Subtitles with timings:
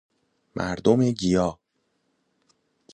[0.55, 1.59] مردم گیا